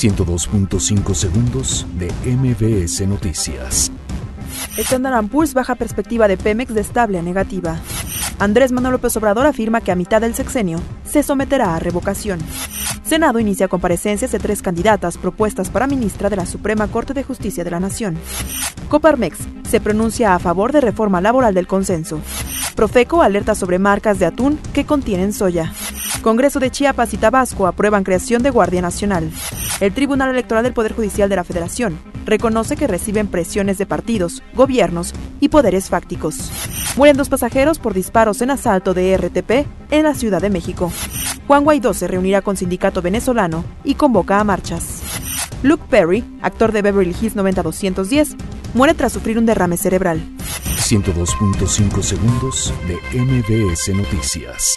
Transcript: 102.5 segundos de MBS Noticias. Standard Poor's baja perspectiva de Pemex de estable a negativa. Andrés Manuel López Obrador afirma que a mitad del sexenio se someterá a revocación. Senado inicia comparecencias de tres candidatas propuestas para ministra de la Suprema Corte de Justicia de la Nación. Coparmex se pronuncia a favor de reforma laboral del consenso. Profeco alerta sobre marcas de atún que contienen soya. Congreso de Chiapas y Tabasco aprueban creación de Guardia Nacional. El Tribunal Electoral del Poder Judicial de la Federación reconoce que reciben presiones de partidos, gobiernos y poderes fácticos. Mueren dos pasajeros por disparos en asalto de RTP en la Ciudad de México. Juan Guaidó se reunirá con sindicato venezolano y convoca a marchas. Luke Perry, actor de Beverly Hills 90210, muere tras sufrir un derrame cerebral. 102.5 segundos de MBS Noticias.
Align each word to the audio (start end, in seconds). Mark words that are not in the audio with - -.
102.5 0.00 1.14
segundos 1.14 1.86
de 1.98 2.10
MBS 2.24 3.06
Noticias. 3.06 3.92
Standard 4.78 5.26
Poor's 5.26 5.52
baja 5.52 5.74
perspectiva 5.74 6.26
de 6.26 6.38
Pemex 6.38 6.72
de 6.72 6.80
estable 6.80 7.18
a 7.18 7.22
negativa. 7.22 7.76
Andrés 8.38 8.72
Manuel 8.72 8.92
López 8.92 9.14
Obrador 9.18 9.44
afirma 9.44 9.82
que 9.82 9.92
a 9.92 9.96
mitad 9.96 10.22
del 10.22 10.34
sexenio 10.34 10.80
se 11.04 11.22
someterá 11.22 11.74
a 11.74 11.80
revocación. 11.80 12.38
Senado 13.02 13.40
inicia 13.40 13.68
comparecencias 13.68 14.32
de 14.32 14.38
tres 14.38 14.62
candidatas 14.62 15.18
propuestas 15.18 15.68
para 15.68 15.86
ministra 15.86 16.30
de 16.30 16.36
la 16.36 16.46
Suprema 16.46 16.88
Corte 16.88 17.12
de 17.12 17.22
Justicia 17.22 17.62
de 17.62 17.70
la 17.70 17.80
Nación. 17.80 18.16
Coparmex 18.88 19.36
se 19.68 19.82
pronuncia 19.82 20.34
a 20.34 20.38
favor 20.38 20.72
de 20.72 20.80
reforma 20.80 21.20
laboral 21.20 21.52
del 21.52 21.66
consenso. 21.66 22.20
Profeco 22.74 23.20
alerta 23.20 23.54
sobre 23.54 23.78
marcas 23.78 24.18
de 24.18 24.24
atún 24.24 24.58
que 24.72 24.86
contienen 24.86 25.34
soya. 25.34 25.74
Congreso 26.22 26.60
de 26.60 26.70
Chiapas 26.70 27.14
y 27.14 27.16
Tabasco 27.16 27.66
aprueban 27.66 28.04
creación 28.04 28.42
de 28.42 28.50
Guardia 28.50 28.82
Nacional. 28.82 29.30
El 29.80 29.94
Tribunal 29.94 30.28
Electoral 30.28 30.62
del 30.64 30.74
Poder 30.74 30.92
Judicial 30.92 31.30
de 31.30 31.36
la 31.36 31.44
Federación 31.44 31.98
reconoce 32.26 32.76
que 32.76 32.86
reciben 32.86 33.26
presiones 33.26 33.78
de 33.78 33.86
partidos, 33.86 34.42
gobiernos 34.54 35.14
y 35.40 35.48
poderes 35.48 35.88
fácticos. 35.88 36.50
Mueren 36.96 37.16
dos 37.16 37.30
pasajeros 37.30 37.78
por 37.78 37.94
disparos 37.94 38.42
en 38.42 38.50
asalto 38.50 38.92
de 38.92 39.16
RTP 39.16 39.66
en 39.90 40.02
la 40.02 40.14
Ciudad 40.14 40.42
de 40.42 40.50
México. 40.50 40.92
Juan 41.46 41.64
Guaidó 41.64 41.94
se 41.94 42.06
reunirá 42.06 42.42
con 42.42 42.56
sindicato 42.56 43.00
venezolano 43.00 43.64
y 43.82 43.94
convoca 43.94 44.40
a 44.40 44.44
marchas. 44.44 45.00
Luke 45.62 45.84
Perry, 45.88 46.22
actor 46.42 46.72
de 46.72 46.82
Beverly 46.82 47.16
Hills 47.18 47.34
90210, 47.34 48.36
muere 48.74 48.92
tras 48.92 49.12
sufrir 49.12 49.38
un 49.38 49.46
derrame 49.46 49.78
cerebral. 49.78 50.20
102.5 50.64 52.02
segundos 52.02 52.74
de 52.86 52.96
MBS 53.18 53.94
Noticias. 53.94 54.76